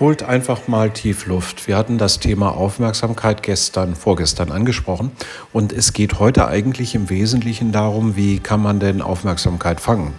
[0.00, 1.66] Holt einfach mal tief Luft.
[1.66, 5.10] Wir hatten das Thema Aufmerksamkeit gestern, vorgestern angesprochen
[5.52, 10.14] und es geht heute eigentlich im Wesentlichen darum, wie kann man denn Aufmerksamkeit fangen?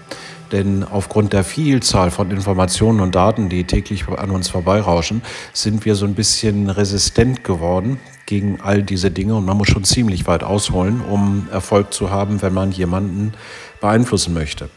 [0.51, 5.21] Denn aufgrund der Vielzahl von Informationen und Daten, die täglich an uns vorbeirauschen,
[5.53, 9.85] sind wir so ein bisschen resistent geworden gegen all diese Dinge und man muss schon
[9.85, 13.31] ziemlich weit ausholen, um Erfolg zu haben, wenn man jemanden
[13.79, 14.69] beeinflussen möchte.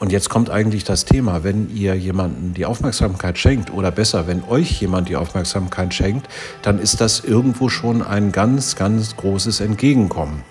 [0.00, 4.42] Und jetzt kommt eigentlich das Thema, wenn ihr jemanden die Aufmerksamkeit schenkt oder besser, wenn
[4.44, 6.26] euch jemand die Aufmerksamkeit schenkt,
[6.62, 10.42] dann ist das irgendwo schon ein ganz, ganz großes Entgegenkommen.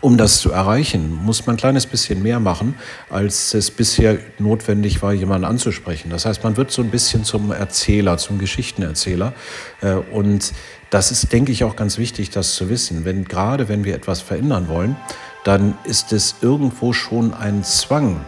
[0.00, 2.74] Um das zu erreichen, muss man ein kleines bisschen mehr machen,
[3.08, 6.10] als es bisher notwendig war, jemanden anzusprechen.
[6.10, 9.32] Das heißt, man wird so ein bisschen zum Erzähler, zum Geschichtenerzähler.
[9.80, 10.52] Äh, und
[10.90, 13.04] das ist, denke ich, auch ganz wichtig, das zu wissen.
[13.04, 14.96] Wenn, gerade wenn wir etwas verändern wollen,
[15.44, 18.20] dann ist es irgendwo schon ein Zwang,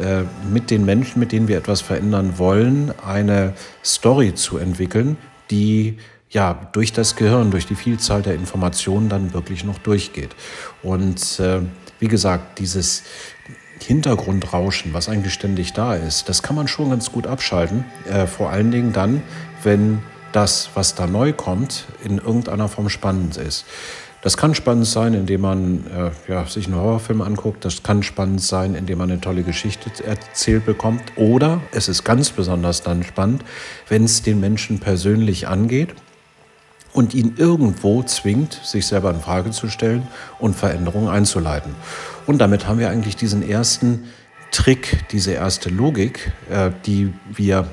[0.00, 5.16] äh, mit den Menschen, mit denen wir etwas verändern wollen, eine Story zu entwickeln,
[5.50, 5.96] die
[6.28, 10.36] ja durch das Gehirn, durch die Vielzahl der Informationen dann wirklich noch durchgeht.
[10.82, 11.60] Und äh,
[11.98, 13.04] wie gesagt, dieses
[13.80, 17.84] Hintergrundrauschen, was eigentlich ständig da ist, das kann man schon ganz gut abschalten.
[18.06, 19.22] Äh, vor allen Dingen dann,
[19.62, 23.64] wenn das, was da neu kommt, in irgendeiner Form spannend ist.
[24.26, 27.64] Das kann spannend sein, indem man äh, ja, sich einen Horrorfilm anguckt.
[27.64, 31.00] Das kann spannend sein, indem man eine tolle Geschichte erzählt bekommt.
[31.14, 33.44] Oder es ist ganz besonders dann spannend,
[33.88, 35.94] wenn es den Menschen persönlich angeht
[36.92, 40.08] und ihn irgendwo zwingt, sich selber in Frage zu stellen
[40.40, 41.76] und Veränderungen einzuleiten.
[42.26, 44.08] Und damit haben wir eigentlich diesen ersten
[44.50, 47.68] Trick, diese erste Logik, äh, die wir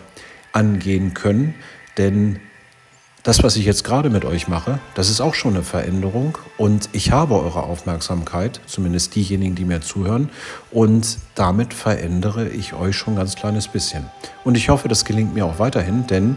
[0.51, 1.55] angehen können.
[1.97, 2.39] Denn
[3.23, 6.89] das, was ich jetzt gerade mit euch mache, das ist auch schon eine Veränderung und
[6.91, 10.29] ich habe eure Aufmerksamkeit, zumindest diejenigen, die mir zuhören,
[10.71, 14.09] und damit verändere ich euch schon ein ganz kleines bisschen.
[14.43, 16.35] Und ich hoffe, das gelingt mir auch weiterhin, denn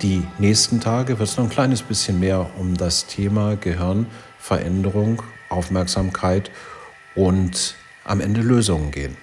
[0.00, 4.06] die nächsten Tage wird es noch ein kleines bisschen mehr um das Thema Gehirn,
[4.38, 6.50] Veränderung, Aufmerksamkeit
[7.14, 9.16] und am Ende Lösungen gehen.